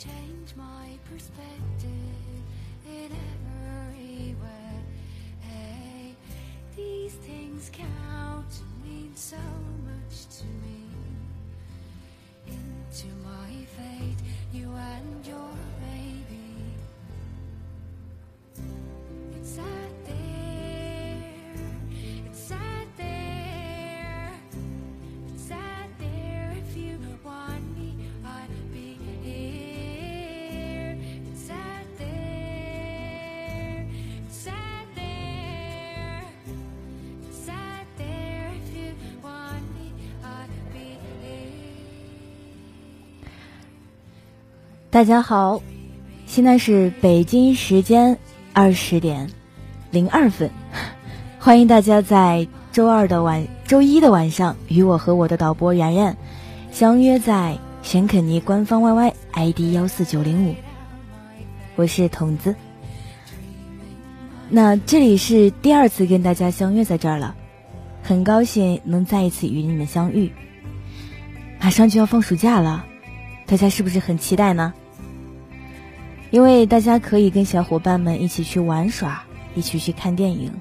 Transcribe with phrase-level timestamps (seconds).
[0.00, 2.40] change my perspective
[2.86, 4.72] in every way.
[5.40, 6.14] Hey,
[6.74, 9.36] these things count and mean so
[9.84, 10.88] much to me.
[12.46, 14.16] Into my fate,
[14.54, 15.39] you and your
[44.92, 45.62] 大家好，
[46.26, 48.18] 现在是北京时间
[48.52, 49.30] 二十点
[49.92, 50.50] 零二分，
[51.38, 56.16] 欢迎大家在周二的晚、周一的晚上与我和我的导播然然
[56.72, 60.56] 相约在玄肯尼官方 YY ID 幺四九零五，
[61.76, 62.56] 我是筒子。
[64.48, 67.36] 那这里是第二次跟大家相约在这儿了，
[68.02, 70.32] 很高兴能再一次与你们相遇。
[71.60, 72.84] 马上就要放暑假了，
[73.46, 74.74] 大家是不是很期待呢？
[76.30, 79.22] 因为大家可以跟小伙伴们一起去玩耍，
[79.54, 80.52] 一起去看电影。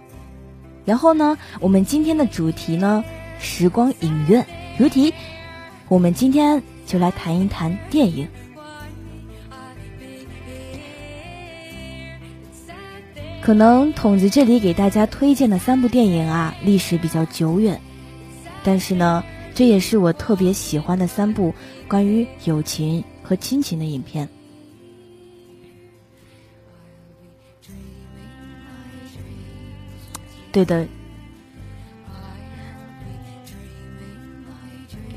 [0.84, 3.04] 然后呢，我们今天的主题呢，
[3.40, 4.46] 时光影院
[4.78, 5.14] 如题，
[5.88, 8.28] 我们今天就来谈一谈电影。
[13.42, 17.80] 可能筒子这里给大家推荐的三部电影啊，历史比较久远，
[18.64, 21.54] 但是呢，这也是我特别喜欢的三部
[21.88, 24.28] 关于友情和亲情的影片。
[30.52, 30.86] 对的，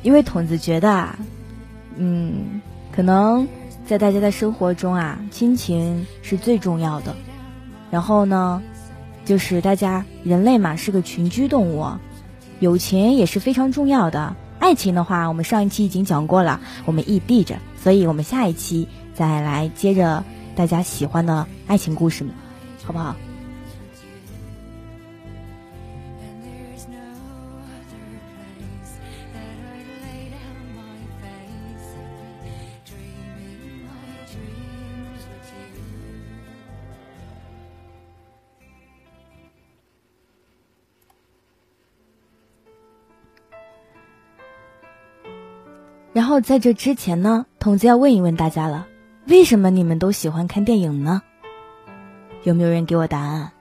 [0.02, 1.18] 因为筒子觉得啊，
[1.96, 2.60] 嗯，
[2.94, 3.46] 可能
[3.86, 7.14] 在大家的生活中啊，亲情是最重要的。
[7.90, 8.62] 然后呢，
[9.24, 11.86] 就是大家人类嘛是个群居动物，
[12.60, 14.34] 友情也是非常重要的。
[14.58, 20.22] 爱情的话，我们上一期已经讲过了，我们异地着，所以我们下一期再来接着
[20.54, 22.32] 大家喜欢的爱情故事们，
[22.84, 23.16] 好不好？
[46.32, 48.86] 后在这之前呢，筒子要问一问大家了：
[49.26, 51.20] 为什么你们都喜欢看电影呢？
[52.44, 53.52] 有没有人给我答案?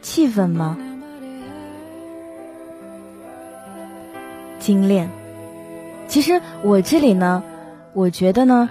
[0.00, 0.78] 气氛吗？
[4.60, 5.10] 精炼。
[6.06, 7.42] 其实我这里呢，
[7.92, 8.70] 我觉得呢.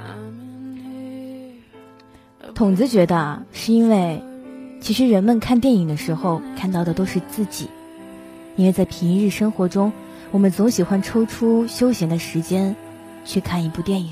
[2.55, 4.23] 筒子觉得啊，是因为
[4.83, 7.69] 其实人们看电影的时候看到的都是自己，
[8.57, 9.93] 因为在平日生活中，
[10.29, 12.75] 我们总喜欢抽出休闲的时间
[13.23, 14.11] 去看一部电影，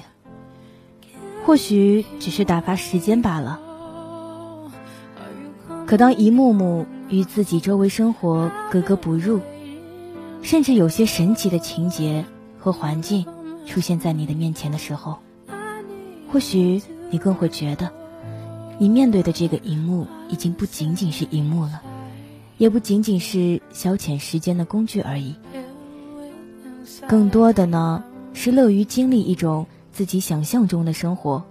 [1.45, 3.59] 或许只是打发时间罢了。
[5.85, 9.41] 可当一幕幕与自己周围生活格格不入，
[10.41, 12.23] 甚至有些神奇的情节
[12.57, 13.25] 和环境
[13.65, 15.19] 出现在你的面前的时候，
[16.31, 17.91] 或许你更会觉得，
[18.81, 21.83] 你面对的这个荧幕已经不仅仅是荧幕了，
[22.57, 25.35] 也不仅仅是消遣时间的工具而已，
[27.07, 28.03] 更多的呢
[28.33, 31.43] 是乐于经历一种自己想象中的生活，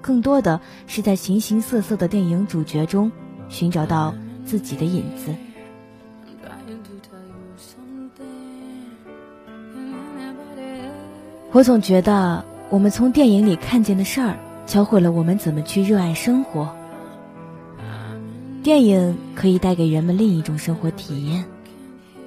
[0.00, 3.12] 更多的是在形形色色的电影主角中
[3.50, 4.14] 寻找到
[4.46, 5.34] 自己的影子。
[11.52, 16.77] 我总觉得，我们从电影里看见的事儿，教会了我们怎么去热爱生活。
[18.68, 21.46] 电影可以带给人们另一种生活体验。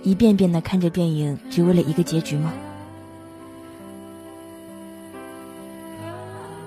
[0.01, 2.51] 一遍遍的看着电影，只为了一个结局吗？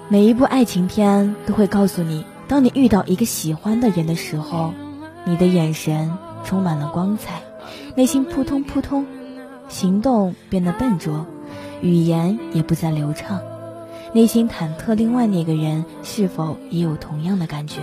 [0.08, 4.72] 每一部爱情片都会告诉你，当你遇到一个喜欢的人的时候，
[5.24, 7.42] 你的眼神充满了光彩，
[7.96, 9.04] 内心扑通扑通，
[9.68, 11.26] 行动变得笨拙，
[11.82, 13.40] 语言也不再流畅，
[14.12, 17.80] 内心忐忑，另外那个人是否也有同样的感觉？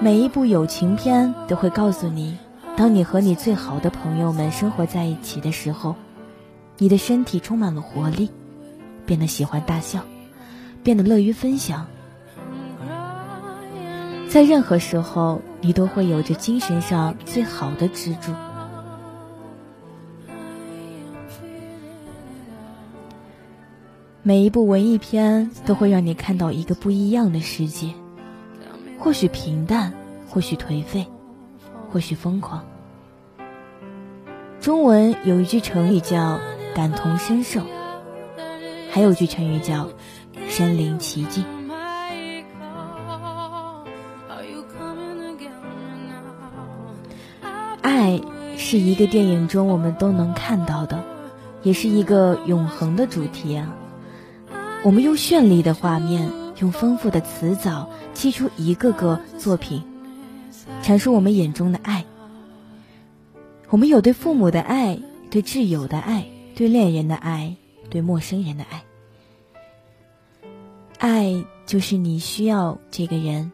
[0.00, 2.36] 每一部友情片都会告诉你
[2.76, 5.94] 当你和你最好的朋友们生活在一起的时候
[6.78, 8.28] 你的身体充满了活力
[9.06, 10.00] 变得喜欢大笑
[10.82, 11.86] 变得乐于分享。
[14.28, 18.32] 在任何时候你都会有着精神上最好的支柱。
[24.22, 27.94] 每一部文艺片都会让你看到一个不一样的世界
[29.04, 29.92] 或许平淡，
[30.30, 31.06] 或许颓废，
[31.92, 32.64] 或许疯狂。
[34.62, 36.40] 中文有一句成语叫
[36.74, 37.60] “感同身受”，
[38.90, 39.90] 还有句成语叫
[40.48, 41.44] “身临其境”。
[47.82, 48.18] 爱
[48.56, 51.04] 是一个电影中我们都能看到的，
[51.62, 53.74] 也是一个永恒的主题啊。
[54.82, 57.90] 我们用绚丽的画面，用丰富的词藻，
[58.24, 59.82] 砌出一个个作品，
[60.82, 62.06] 阐述我们眼中的爱。
[63.68, 64.98] 我们有对父母的爱，
[65.30, 66.24] 对挚友的爱，
[66.56, 67.54] 对恋人的爱，
[67.90, 68.82] 对陌生人的爱。
[70.98, 73.52] 爱就是你需要这个人，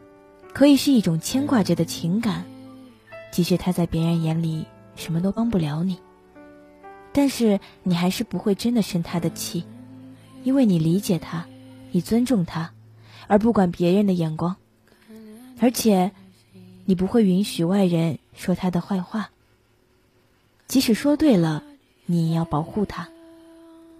[0.53, 2.45] 可以是一种牵挂着的情感，
[3.29, 4.65] 即使他在别人眼里
[4.95, 5.97] 什么都帮不了你，
[7.11, 9.65] 但是你还是不会真的生他的气。
[10.45, 11.45] 因为你理解他，
[11.91, 12.71] 你尊重他，
[13.27, 14.55] 而不管别人的眼光，
[15.61, 16.11] 而且，
[16.85, 19.29] 你不会允许外人说他的坏话。
[20.67, 21.63] 即使说对了，
[22.07, 23.09] 你也要保护他，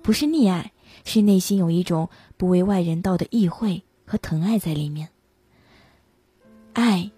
[0.02, 0.72] 不是溺爱，
[1.06, 5.10] 是内心有一种不为外人道的意会和疼爱在里面。
[6.74, 7.12] 爱，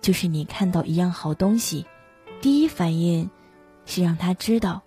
[0.00, 1.84] 就是你看到一样好东西，
[2.40, 3.28] 第一反应
[3.84, 4.80] 是让他知道，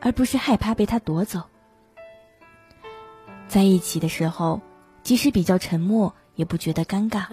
[0.00, 1.42] 而不是害怕被他夺走。
[3.48, 4.60] 在一起的时候，
[5.02, 7.24] 即使比较沉默，也不觉得尴尬；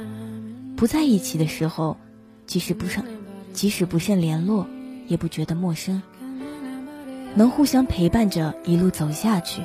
[0.75, 1.95] 不在一起的时候，
[2.47, 3.05] 即使不甚，
[3.53, 4.65] 即使不甚联络，
[5.05, 6.01] 也不觉得陌生。
[7.35, 9.61] 能互相陪伴着一路走下去。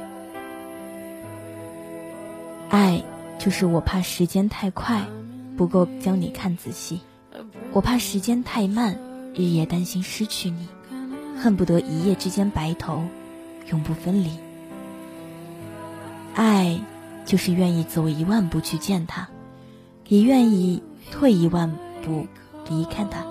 [2.69, 3.03] 爱，
[3.39, 5.07] 就是我怕时间太快，
[5.57, 6.99] 不够将你看仔细；
[7.73, 8.99] 我怕时间太慢，
[9.35, 10.69] 日夜担心失去你，
[11.39, 13.03] 恨不得一夜之间白头，
[13.71, 14.29] 永不分离。
[16.35, 16.79] 爱，
[17.31, 19.29] 就是愿意走一万步去见他，
[20.09, 20.83] 也愿意
[21.13, 21.73] 退一万
[22.03, 22.27] 步
[22.69, 23.30] 离开他。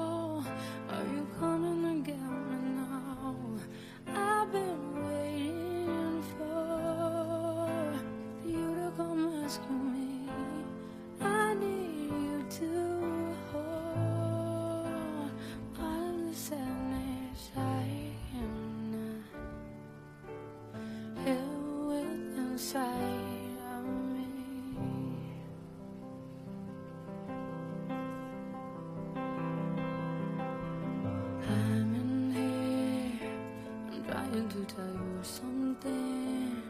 [34.31, 36.61] trying to tell you something,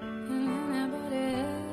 [0.00, 1.67] and anybody else.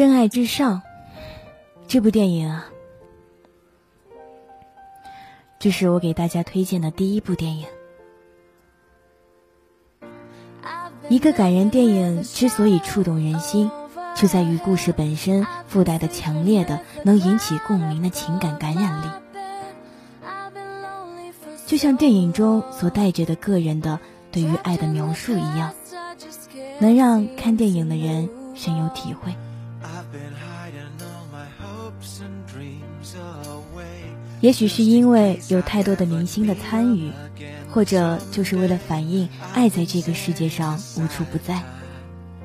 [0.00, 0.80] 真爱至上，
[1.86, 2.64] 这部电影啊，
[5.58, 7.66] 这是我给大家推荐的第一部电影。
[11.10, 13.70] 一个感人电影之所以触动人心，
[14.16, 19.06] 就在于故事本身附带的强烈的、能引起共鸣的情感感染力，
[21.66, 24.00] 就像电影中所带着的个人的
[24.32, 25.74] 对于爱的描述一样，
[26.78, 29.36] 能让看电影的人深有体会。
[34.40, 37.10] 也许是因为有太多的明星的参与，
[37.70, 41.62] 或者就是为了反映爱在这个世界上无处不在。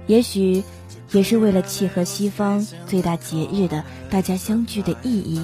[0.08, 0.64] 也许
[1.12, 5.44] 也是为了契合西方最大节日的大家相聚的意义，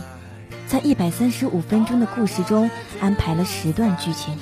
[0.67, 4.37] 在一百三十五分钟的故事中安排了十段剧情，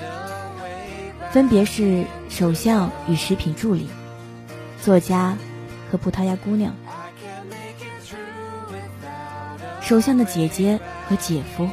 [1.32, 3.88] 分别是首相与食品助理、
[4.82, 5.38] 作家
[5.92, 6.76] 和葡萄牙姑娘、
[9.90, 11.68] 首相的姐姐和姐夫、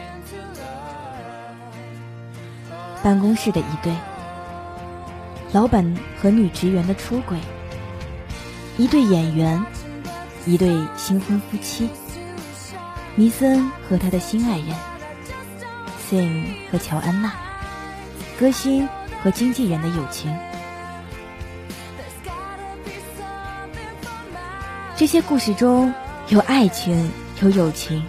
[3.02, 3.94] 办公室的一对、
[5.52, 7.37] 老板和女职员的出轨。
[8.78, 9.62] 一对演员，
[10.46, 11.90] 一对新婚夫妻，
[13.16, 14.68] 尼森和他的新爱人
[16.08, 17.35] ，Sing 和乔安娜，
[18.40, 18.88] 歌星
[19.23, 20.35] 和经纪人的友情。
[24.96, 25.92] 这些故事中
[26.28, 28.02] 有爱情，有友情。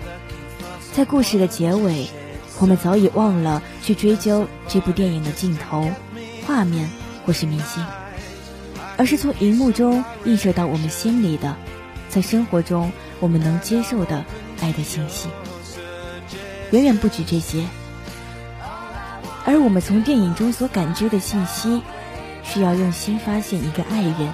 [0.94, 2.08] 在故事的结尾，
[2.60, 5.90] 我们早已忘了去追究这部电影的镜头、
[6.46, 6.90] 画面
[7.26, 7.86] 或是明星。
[8.98, 11.56] 而是从荧幕中映射到我们心里的，
[12.10, 14.26] 在生活中我们能接受的
[14.60, 15.30] 爱的信息，
[16.72, 17.64] 远远不止这些。
[19.46, 21.84] 而我们从电影中所感知的信息，
[22.44, 24.34] 是要用心发现一个爱人，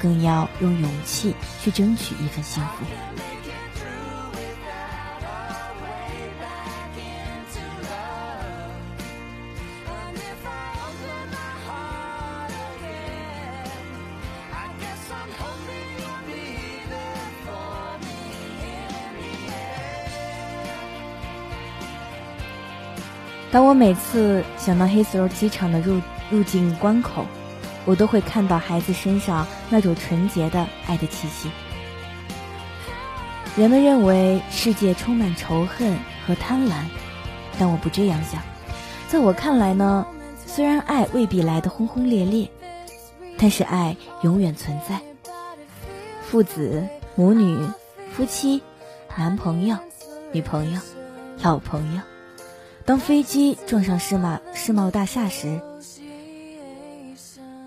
[0.00, 2.84] 更要用勇气去争取一份幸福。
[23.58, 26.00] 当我每次想到 Heathrow 机场的入
[26.30, 27.26] 入境关口，
[27.86, 31.50] 我都会看到孩子身上那种纯洁的爱的气息。
[33.56, 36.84] 人们认为世界充满仇恨和贪婪，
[37.58, 38.40] 但我不这样想。
[39.08, 40.06] 在我看来呢，
[40.46, 42.48] 虽然爱未必来得轰轰烈烈，
[43.36, 45.00] 但是爱永远存在。
[46.22, 46.86] 父子、
[47.16, 47.58] 母女、
[48.12, 48.62] 夫妻、
[49.16, 49.76] 男朋友、
[50.30, 50.80] 女朋友、
[51.42, 52.00] 老朋友。
[52.88, 55.60] 当飞机撞上世贸世贸大厦时，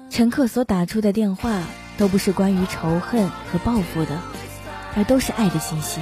[0.09, 1.61] 乘客所打出的电话
[1.95, 4.19] 都不是关于仇恨和报复的，
[4.97, 6.01] 而都是爱的信息。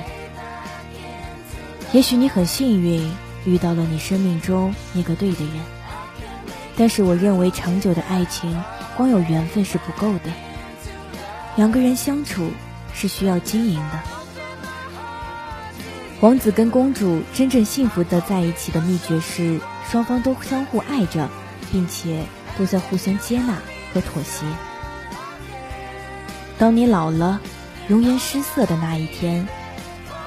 [1.92, 3.12] 也许你很幸运
[3.44, 5.54] 遇到了你生命中那个对的人，
[6.78, 8.64] 但是我认为长久的爱情
[8.96, 10.32] 光有缘分是不够的，
[11.58, 12.50] 两个人相处
[12.94, 14.19] 是需要经营的。
[16.22, 19.58] 王子跟公主真正幸福的在一起的秘诀是，
[19.90, 21.30] 双方都相互爱着，
[21.72, 22.26] 并且
[22.58, 23.54] 都在互相接纳
[23.94, 24.46] 和妥协。
[26.58, 27.40] 当你老了，
[27.88, 29.48] 容颜失色的那一天，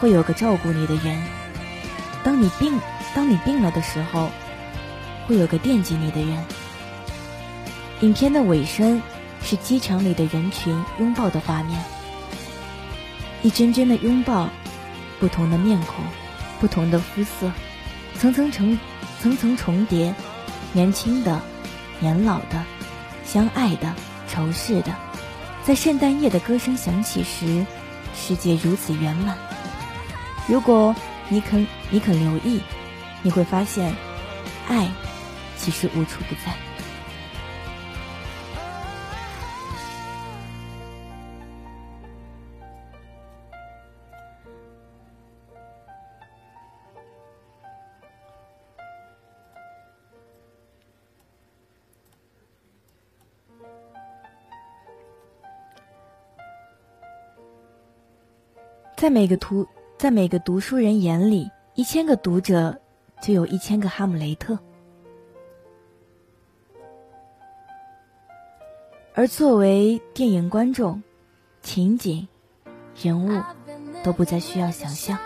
[0.01, 1.15] 会有个照顾你的人；
[2.25, 2.73] 当你病，
[3.15, 4.31] 当你病了的时候，
[5.27, 6.43] 会有个惦记你的人。
[8.01, 9.03] 影片的尾声
[9.43, 11.79] 是机场里的人群拥抱的画面，
[13.43, 14.49] 一针针的拥抱。
[15.23, 16.05] 不同的面孔，
[16.61, 17.49] 不同的肤色，
[18.19, 18.77] 层层重，
[19.21, 20.13] 层层重叠，
[20.73, 21.41] 年轻的，
[22.01, 22.61] 年老的，
[23.25, 23.95] 相爱的，
[24.27, 24.93] 仇视的，
[25.63, 27.65] 在圣诞夜的歌声响起时，
[28.17, 29.39] 世界如此圆满。
[30.49, 30.93] 如果
[31.29, 32.61] 你肯，你肯留意，
[33.23, 33.95] 你会发现，
[34.67, 34.91] 爱
[35.57, 36.53] 其实无处不在。
[59.03, 59.67] 在每个图
[59.99, 62.81] 在每个读书人眼里，一千个读者
[63.21, 64.57] 就有一千个哈姆雷特。
[69.13, 71.03] 而作为电影观众，
[71.63, 72.29] 情景、
[72.95, 73.43] 人物
[74.05, 75.19] 都不再需要想象，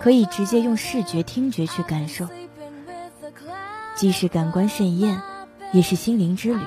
[0.00, 2.26] 可以直接用视觉、听觉去感受，
[3.94, 5.20] 既是感官盛宴，
[5.74, 6.64] 也是心灵之旅。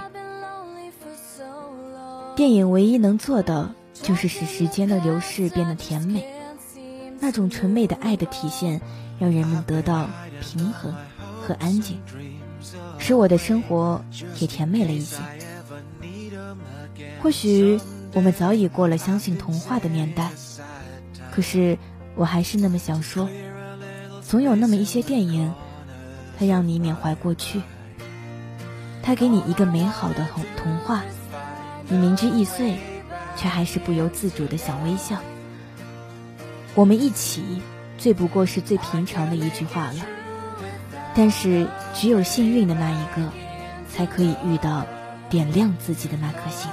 [2.35, 3.73] 电影唯一能做的。
[4.07, 6.25] 就是使时间的流逝变得甜美，
[7.19, 8.79] 那种纯美的爱的体现，
[9.19, 10.07] 让人们得到
[10.39, 10.95] 平衡
[11.41, 11.99] 和安静，
[12.97, 14.01] 使我的生活
[14.39, 15.17] 也甜美了一些。
[17.21, 17.77] 或许
[18.13, 20.31] 我们早已过了相信童话的年代，
[21.29, 21.77] 可是
[22.15, 23.27] 我还是那么想说，
[24.21, 25.53] 总有那么一些电影，
[26.39, 27.61] 它让你缅怀过去，
[29.03, 31.03] 它给你一个美好的童童话，
[31.89, 32.77] 你明知易碎。
[33.37, 35.17] 却还是不由自主的想微笑。
[36.75, 37.61] 我们一起
[37.97, 40.05] 最不过是最平常的一句话了。
[41.15, 43.31] 但是，只有幸运的那一个，
[43.91, 44.85] 才可以遇到
[45.29, 46.69] 点亮自己的那颗星。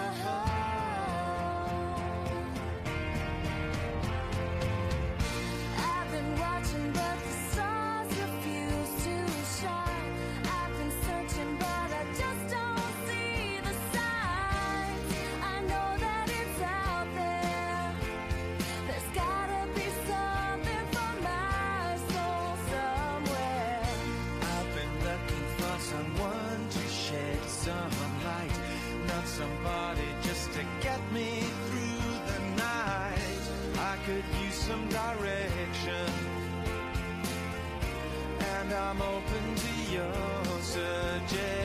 [38.74, 41.63] I'm open to your suggestions.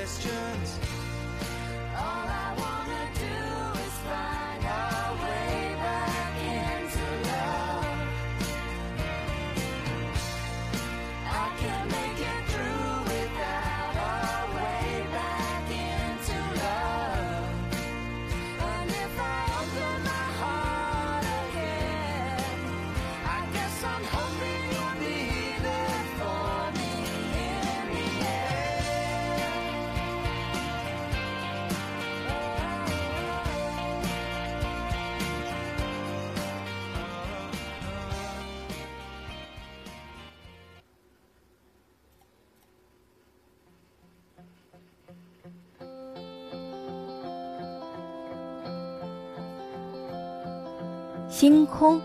[51.79, 52.01] 空，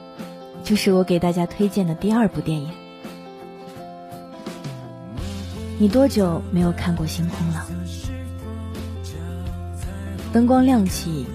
[0.63, 2.71] 就是我给大家推荐的第二部电影。
[5.81, 7.67] 你多久没有看过星空了？
[10.33, 11.27] 灯光亮起，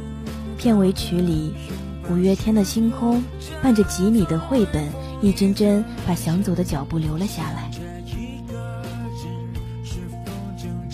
[0.57, 1.53] 片尾曲里
[2.09, 3.17] 五月天的《星空》
[3.61, 4.87] 伴着吉米的绘本，
[5.21, 7.69] 一帧帧把想走的脚步留了下来。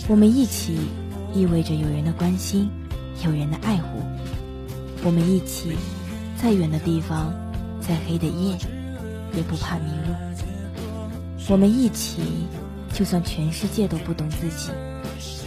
[0.08, 0.78] 我们一起，
[1.32, 2.68] 意味着有人的关心，
[3.24, 4.02] 有人的爱护。
[5.04, 5.76] 我们一起。
[6.40, 7.32] 再远的地方，
[7.80, 8.56] 再黑的夜，
[9.34, 10.14] 也不怕迷路。
[11.48, 12.46] 我们一起，
[12.92, 14.70] 就算全世界都不懂自己，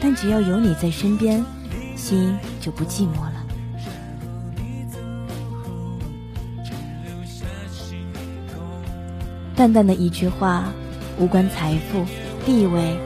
[0.02, 1.46] 但只要有你在身边，
[1.96, 3.34] 心就不寂寞了。
[9.56, 10.72] 淡淡的一句话，
[11.18, 12.06] 无关财富、
[12.46, 12.98] 地位、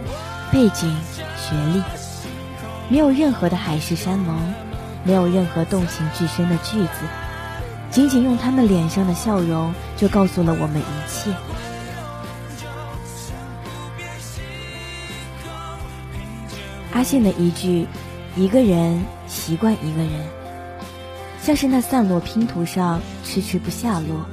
[0.52, 0.96] 背景、
[1.36, 1.82] 学历，
[2.90, 4.40] 没有任何的海誓山盟，
[5.04, 7.23] 没有任何动情至深的句子。
[7.94, 11.32] 仅仅用他们脸上的笑容，就告诉了我们一切。
[16.92, 17.86] 阿信的一句
[18.36, 20.10] “一个人习惯一个人”，
[21.40, 24.26] 像是那散落拼图上迟迟不下落，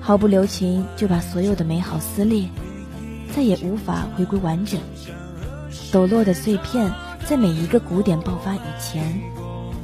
[0.00, 2.48] 毫不留情就把所有的美好撕裂，
[3.36, 4.80] 再也无法回归完整。
[5.92, 6.90] 抖落的碎片，
[7.26, 9.20] 在每一个鼓点爆发以前，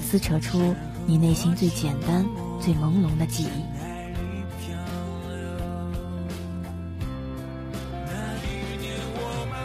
[0.01, 0.75] 撕扯出。
[1.11, 2.25] 你内心最简单、
[2.61, 3.49] 最朦胧的记忆。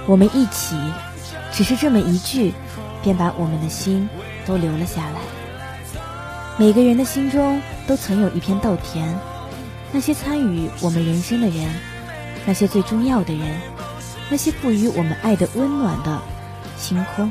[0.08, 0.76] 我们一起，
[1.52, 2.52] 只是这么一句，
[3.04, 4.10] 便把我们的心
[4.48, 5.20] 都留了下来。
[6.58, 9.08] 每个人的心中都曾有一片稻田，
[9.92, 11.70] 那些参与我们人生的人，
[12.48, 13.62] 那些最重要的人，
[14.32, 16.20] 那些赋予我们爱的温暖的
[16.76, 17.30] 星空。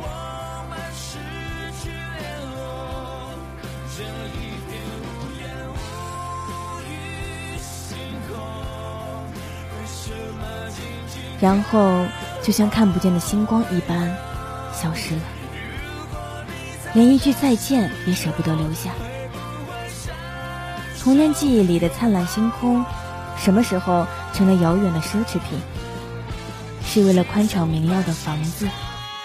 [11.44, 12.06] 然后，
[12.42, 14.16] 就像看不见的星光一般，
[14.72, 15.20] 消失了，
[16.94, 18.92] 连一句再见也舍不得留下。
[20.98, 22.82] 童年记忆里的灿烂星空，
[23.36, 25.60] 什么时候成了遥远的奢侈品？
[26.82, 28.66] 是为了宽敞明亮的房子，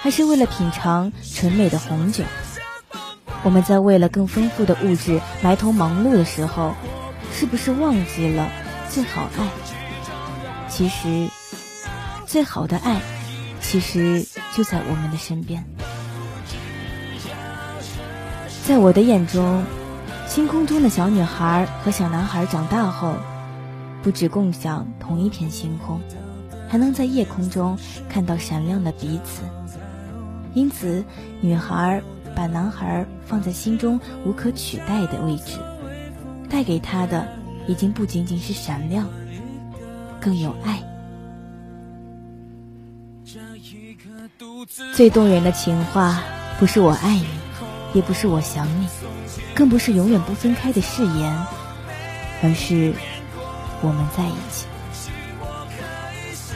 [0.02, 2.26] 还是为了品尝纯美的红酒？
[3.44, 6.76] 我们在为了更丰富的物质埋头忙碌的时候，
[7.34, 8.50] 是不是忘记了
[8.90, 9.48] 最好爱？
[10.68, 11.30] 其实。
[12.30, 13.02] 最好的爱，
[13.60, 14.24] 其实
[14.56, 15.66] 就在我们的身边。
[18.64, 19.64] 在我的眼中，
[20.28, 23.16] 星空中的小女孩和小男孩长大后，
[24.04, 26.00] 不止共享同一片星空，
[26.70, 27.76] 还能在夜空中
[28.08, 29.42] 看到闪亮的彼此。
[30.54, 31.04] 因此，
[31.42, 32.00] 女孩
[32.36, 35.58] 把男孩放在心中无可取代的位置，
[36.48, 37.28] 带给他的
[37.66, 39.08] 已经不仅仅是闪亮，
[40.22, 40.80] 更有爱。
[44.94, 46.22] 最动人的情话，
[46.60, 47.28] 不是我爱你，
[47.94, 48.88] 也不是我想你，
[49.54, 51.38] 更不是永远不分开的誓言，
[52.42, 52.94] 而是
[53.82, 54.66] 我们在一起。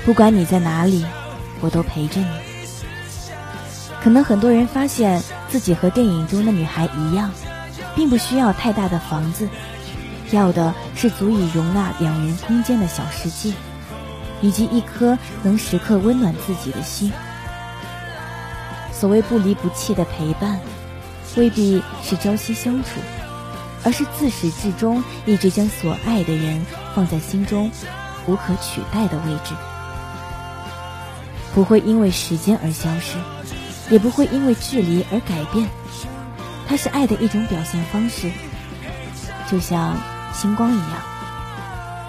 [0.06, 1.06] 不管你在哪里，
[1.60, 2.28] 我都陪着你。
[4.02, 7.32] 可能很多人发现自己和电影中的女孩一样，
[7.96, 9.48] 并不需要太大的房子，
[10.32, 13.54] 要的是足以容纳两人空间的小世界，
[14.42, 17.12] 以及一颗能时刻温暖自己的心。
[19.04, 20.58] 所谓不离不弃的陪伴，
[21.36, 23.02] 未必是朝夕相处，
[23.84, 27.70] 而是自始至终一直将所爱的人放在心中
[28.28, 29.54] 无可取代的位置。
[31.54, 33.18] 不会因为时间而消失，
[33.90, 35.68] 也不会因为距离而改变。
[36.66, 38.32] 它是爱的一种表现方式，
[39.52, 39.98] 就像
[40.34, 41.02] 星光一样，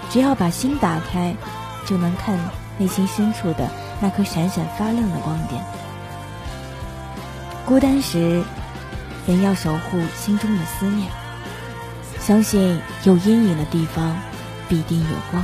[0.09, 1.35] 只要把心打开，
[1.85, 2.39] 就能看
[2.77, 5.61] 内心深处的那颗闪闪发亮的光点。
[7.65, 8.43] 孤单时，
[9.25, 11.11] 人要守护心中的思念，
[12.19, 14.15] 相信有阴影的地方
[14.69, 15.43] 必定有光。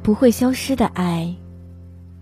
[0.00, 1.34] 不会消失的爱，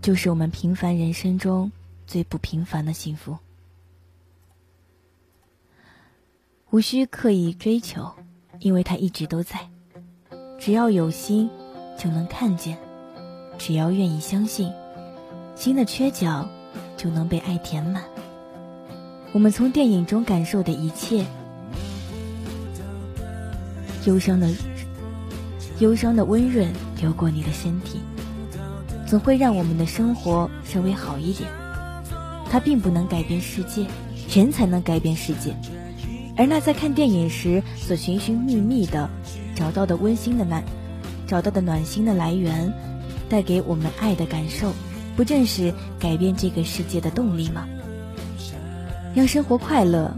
[0.00, 1.70] 就是我们平凡人生中
[2.06, 3.36] 最不平凡的幸福。
[6.70, 8.10] 无需刻意追求，
[8.60, 9.71] 因为它一直都在。
[10.64, 11.50] 只要有心，
[11.98, 12.76] 就能看见；
[13.58, 14.72] 只要愿意相信，
[15.56, 16.48] 心的缺角
[16.96, 18.04] 就能被爱填满。
[19.32, 21.26] 我们从电影中感受的一切，
[24.06, 24.48] 忧伤的。
[25.80, 27.98] 忧伤的温润流过你的身体，
[29.04, 31.50] 总会让我们的生活稍微好一点。
[32.48, 33.84] 它并不能改变世界，
[34.32, 35.56] 人才能改变世界。
[36.36, 39.10] 而那在看电影时所寻寻觅觅的、
[39.62, 40.60] 找到的温馨的暖，
[41.24, 42.72] 找到的暖心的来源，
[43.28, 44.72] 带给我们爱的感受，
[45.14, 47.64] 不正是改变这个世界的动力吗？
[49.14, 50.12] 让生活快乐，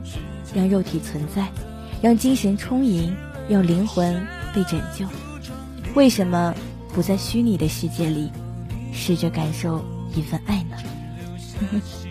[0.54, 1.46] 让肉体存在，
[2.00, 3.14] 让精神充盈，
[3.46, 4.18] 让灵魂
[4.54, 5.04] 被拯救。
[5.94, 6.54] 为什么
[6.94, 8.32] 不在虚拟的世界里
[8.94, 9.84] 试着感受
[10.16, 10.76] 一份爱呢？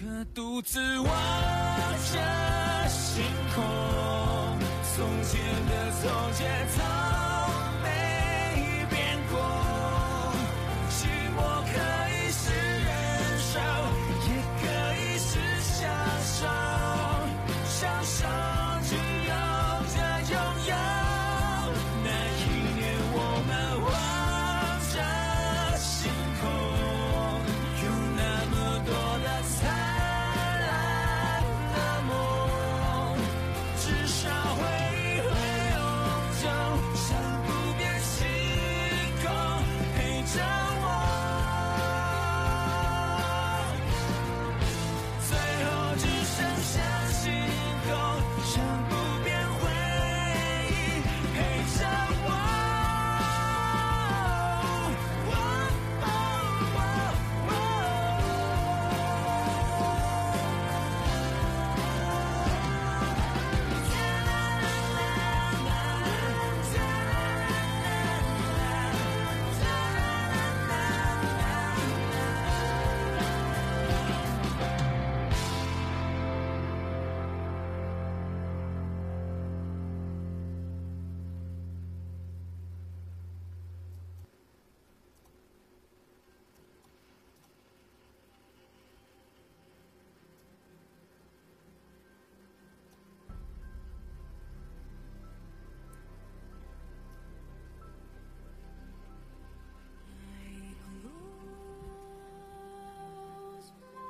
[0.00, 1.08] 可独自望
[2.12, 3.64] 着星空，
[4.94, 6.68] 从前的从前，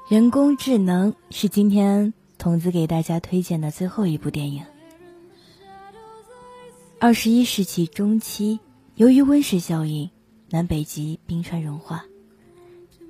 [0.08, 4.64] 人工智能是今天筒子给大家推荐的最后一部电影。
[6.98, 8.58] 二十一世纪中期，
[8.94, 10.08] 由于温室效应，
[10.48, 12.06] 南北极冰川融化，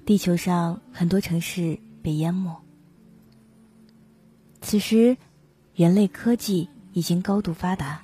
[0.04, 2.61] 地球上很多城市被淹没。
[4.61, 5.16] 此时，
[5.76, 8.02] 人类科技已经高度发达，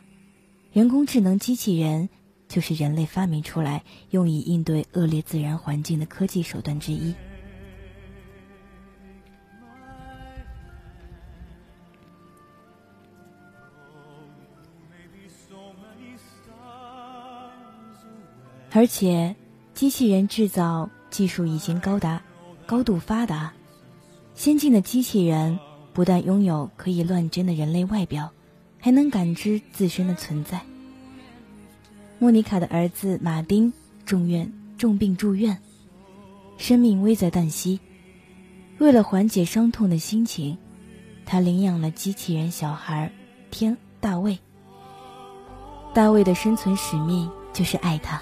[0.72, 2.08] 人工智能机器人
[2.46, 7.12] 就是人类发明出来用以应对恶劣自然环境的科技手段之一。
[18.76, 19.36] 而且，
[19.72, 22.20] 机器人制造技术已经高达
[22.66, 23.52] 高度发达，
[24.34, 25.60] 先进的机器人
[25.92, 28.32] 不但拥有可以乱真的人类外表，
[28.80, 30.60] 还能感知自身的存在。
[32.18, 33.72] 莫妮卡的儿子马丁
[34.04, 35.62] 重院重病住院，
[36.58, 37.78] 生命危在旦夕。
[38.78, 40.58] 为了缓解伤痛的心情，
[41.24, 43.12] 他领养了机器人小孩
[43.52, 44.40] 天大卫。
[45.94, 48.20] 大卫的生存使命就是爱他。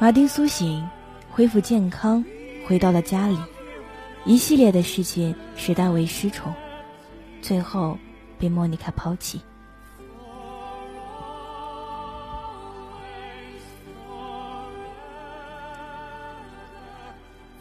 [0.00, 0.86] 马丁苏醒，
[1.30, 2.22] 恢复健康，
[2.66, 3.38] 回到了家里。
[4.24, 6.52] 一系列的事情使大卫失宠，
[7.40, 7.96] 最后
[8.38, 9.40] 被莫妮卡抛弃。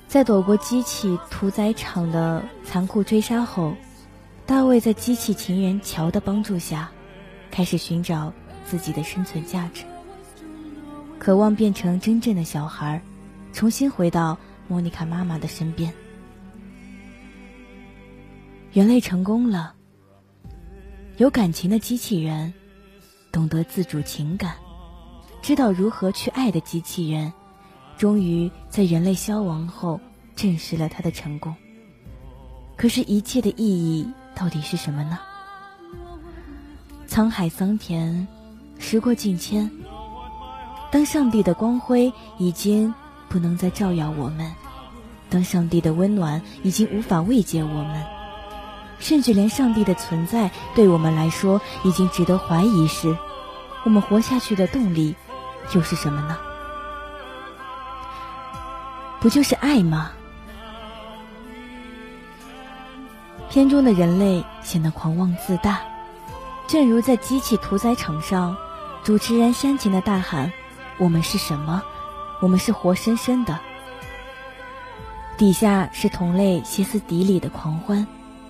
[0.08, 3.74] 在躲过机器屠宰场的残酷追杀后，
[4.46, 6.90] 大卫在机器情人乔的帮助下，
[7.52, 8.34] 开始寻找
[8.66, 9.84] 自己的生存价值。
[11.24, 13.02] 渴望变成真正的小孩，
[13.54, 15.94] 重新回到莫妮卡妈妈的身边。
[18.74, 19.74] 人类成功了，
[21.16, 22.54] 有感情的机器人，
[23.32, 24.56] 懂得自主情感，
[25.42, 27.32] 知道如何去爱的机器人，
[27.98, 30.02] 终于在人类消亡后
[30.36, 31.56] 证实了他的成功。
[32.76, 34.06] 可是，一切的意义
[34.36, 35.18] 到底是什么呢？
[37.08, 38.28] 沧海桑田，
[38.78, 39.72] 时过境迁。
[40.94, 42.94] 当上帝的光辉已经
[43.28, 44.54] 不能再照耀我们，
[45.28, 48.06] 当上帝的温暖已经无法慰藉我们，
[49.00, 53.18] 甚至连上帝的存在对我们来说已经值得怀疑时，
[53.84, 55.16] 我们活下去的动力
[55.74, 56.38] 又是什么呢？
[59.20, 60.12] 不就是爱吗？
[63.50, 65.80] 片中的人类显得狂妄自大，
[66.68, 68.56] 正如在机器屠宰场上，
[69.04, 70.54] 主持人煽情的大喊。
[71.00, 71.84] 我们是什么？
[72.42, 73.60] 我们是活生生的。
[75.38, 78.06] 底下是同类歇斯底里的狂欢，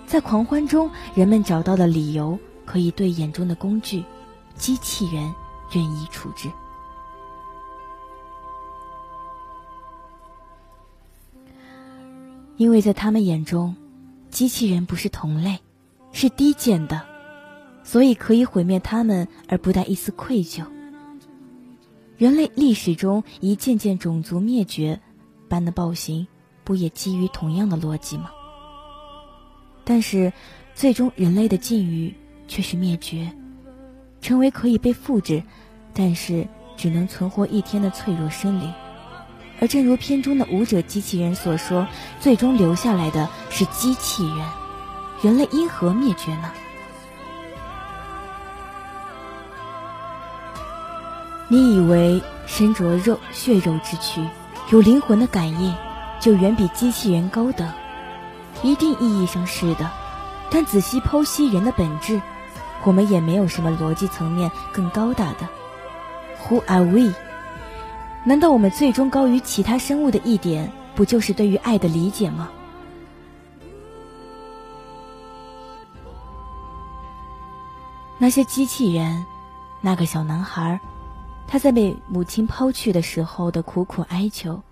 [0.06, 4.04] 在狂欢中，人们找到了理由，可以对眼中的工具——
[4.54, 5.34] 机器人
[5.70, 6.50] 任意处置。
[12.56, 13.74] 因为在他们眼中，
[14.30, 15.58] 机器人不是同类，
[16.12, 17.00] 是低贱的，
[17.82, 20.64] 所以可以毁灭他们而不带一丝愧疚。
[22.16, 25.00] 人类历史中一件件种族灭绝
[25.48, 26.26] 般的暴行，
[26.62, 28.30] 不也基于同样的逻辑吗？
[29.84, 30.32] 但是，
[30.74, 32.14] 最终人类的境遇
[32.46, 33.30] 却是灭绝，
[34.20, 35.42] 成为可以被复制，
[35.92, 36.46] 但是
[36.76, 38.72] 只能存活一天的脆弱生灵。
[39.60, 41.86] 而正如片中的舞者机器人所说，
[42.20, 44.46] 最终留下来的是机器人。
[45.22, 46.52] 人类因何灭绝呢？
[51.48, 54.26] 你以为身着肉血肉之躯，
[54.70, 55.74] 有灵魂的感应，
[56.18, 57.70] 就远比机器人高等？
[58.62, 59.90] 一定意义上是的，
[60.50, 62.22] 但仔细剖析人的本质，
[62.82, 65.48] 我们也没有什么逻辑层面更高大的。
[66.48, 67.12] Who are we？
[68.24, 72.48] 难道我们最终高于其他生物的一点，不就是对于爱的理解吗？
[78.16, 79.26] 那些机器人，
[79.82, 80.80] 那个小男孩。
[81.46, 84.62] 他在被母亲抛去的时候的苦苦哀求，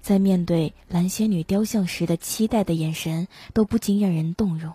[0.00, 4.72] 在面对蓝仙女雕像时的期待的眼神，都不禁让人动容。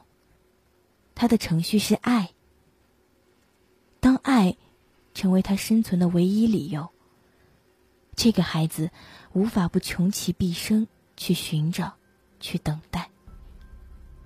[1.16, 2.32] 他的程序是爱。
[4.02, 4.58] 当爱
[5.14, 6.90] 成为他生存的唯一理由，
[8.16, 8.92] 这个孩子
[9.32, 11.94] 无法不穷其毕生去寻找，
[12.40, 13.10] 去等待，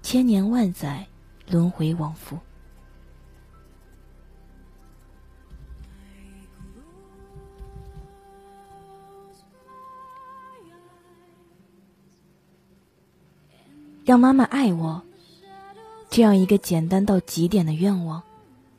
[0.01, 1.07] 千年万载，
[1.47, 2.39] 轮回往复。
[14.09, 15.03] 让妈妈爱我，
[16.09, 18.23] 这样一个简单到极点的愿望，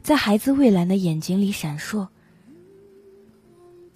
[0.02, 2.08] 在孩子蔚蓝的眼睛里闪烁。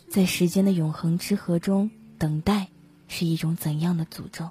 [0.08, 2.68] 在时间的永恒之河中等待，
[3.08, 4.48] 是一种怎样的诅咒？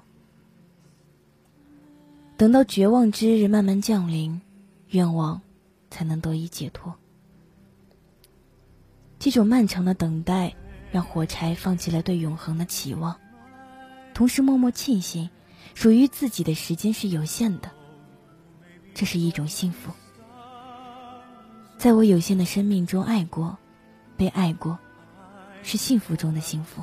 [2.36, 4.42] 等到绝望之日慢慢降临，
[4.90, 5.40] 愿望
[5.90, 6.94] 才能得以解脱。
[9.18, 10.54] 这种漫长的等待，
[10.92, 13.16] 让火柴放弃了对永恒的期望，
[14.12, 15.30] 同时默默庆幸，
[15.74, 17.70] 属于自己的时间是有限的。
[18.94, 19.92] 这是一种幸福。
[21.76, 23.58] 在我有限的生命中爱过，
[24.16, 24.78] 被爱过，
[25.62, 26.82] 是幸福中的幸福。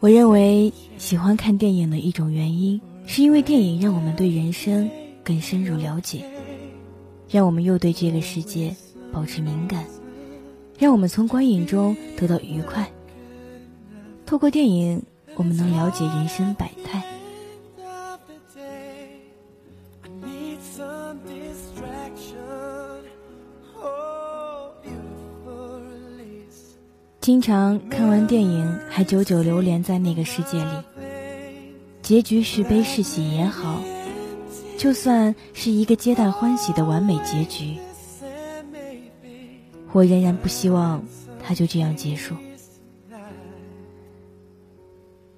[0.00, 4.88] 我认为喜欢看电影的一种原因，是因为电影让我们对人生
[5.22, 6.24] 更深入了解，
[7.28, 8.74] 让我们又对这个世界
[9.12, 9.84] 保持敏感，
[10.78, 12.90] 让我们从观影中得到愉快。
[14.24, 15.02] 透过电影，
[15.34, 16.70] 我们能了解人生百
[27.28, 30.70] 经常看完电影还久久流连在那个世界里，
[32.00, 33.82] 结局是悲是喜也好，
[34.78, 37.76] 就算是一个皆大欢喜的完美结局，
[39.92, 41.04] 我仍然不希望
[41.44, 42.34] 它就这样结束。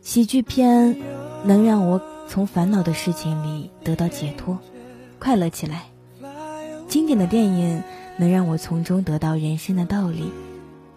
[0.00, 0.96] 喜剧片
[1.42, 4.56] 能让我从烦恼的事情里得到解脱，
[5.18, 5.78] 快乐起来；
[6.86, 7.82] 经典的电影
[8.16, 10.30] 能让我从中得到人生的道理。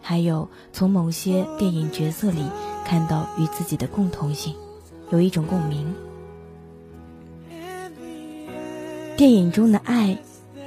[0.06, 2.44] 还有从某些电影角色里
[2.86, 4.54] 看到与自己的共同性，
[5.10, 5.96] 有一种共鸣。
[9.16, 10.18] 电影中的爱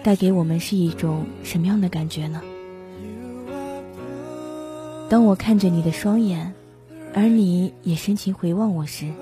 [0.03, 2.41] 带给我们是一种什么样的感觉呢？
[5.11, 6.55] 当我看着你的双眼，
[7.12, 9.12] 而你也深情回望我时，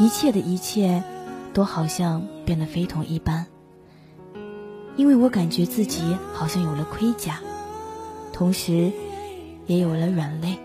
[0.00, 1.04] 一切的一切
[1.54, 3.46] 都好像变得非同一般，
[4.96, 7.40] 因为我感觉自己好像有了盔甲。
[8.38, 8.92] 同时，
[9.66, 10.56] 也有了软肋。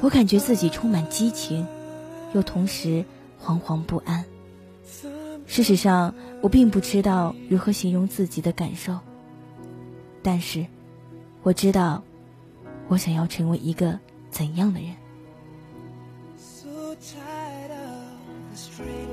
[0.00, 1.64] 我感觉自己充满激情，
[2.34, 3.04] 又同时
[3.40, 4.24] 惶惶不安。
[5.46, 8.98] 事实上，我并不知道如何形容自己的感受。
[10.24, 10.66] 但是，
[11.44, 12.02] 我知道，
[12.88, 13.96] 我想要成为一个
[14.28, 14.90] 怎样的人。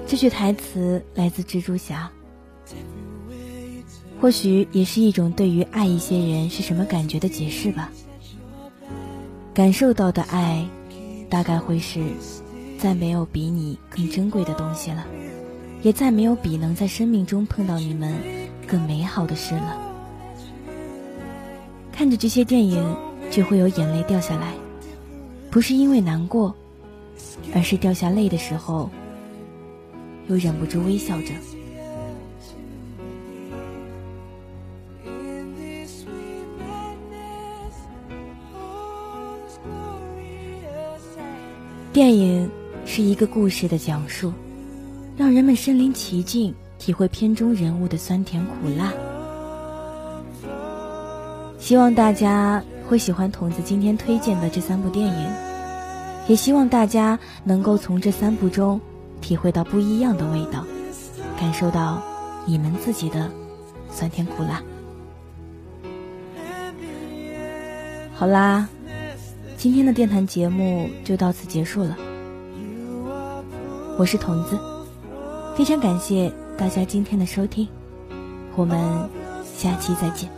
[0.07, 2.11] 这句台词来自蜘蛛侠。
[4.23, 7.91] 或许也是一种对于爱一些人是什么感觉的解释吧。
[9.53, 10.65] 感受到的爱，
[11.29, 12.01] 大概会是，
[12.79, 15.05] 再没有比你更珍贵的东西了，
[15.81, 18.15] 也再没有比能在生命中碰到你们
[18.65, 19.77] 更美好的事了。
[21.91, 22.81] 看着这些电影，
[23.29, 24.53] 就会有眼泪掉下来，
[25.51, 26.55] 不是因为难过，
[27.53, 28.89] 而是掉下泪的时候，
[30.29, 31.33] 又忍不住微笑着。
[41.93, 42.49] 电影
[42.87, 44.33] 是一个故事的讲述，
[45.15, 48.91] 让人们身临其境，体会片中人物的酸甜苦辣。
[51.59, 55.27] 希望大家会喜欢童子今天推荐的这三部电影，
[56.27, 58.81] 也希望大家能够从这三部中
[59.21, 60.65] 体会到不一样的味道。
[61.39, 62.01] 感受到
[62.47, 63.29] 你们自己的
[63.91, 64.63] 酸甜苦辣。
[68.15, 68.67] 好啦，
[69.63, 71.97] 今天的电台节目就到此结束了。
[73.97, 74.59] 我是童子，
[75.55, 77.65] 非常感谢大家今天的收听，
[78.57, 78.77] 我们
[79.45, 80.29] 下期再见。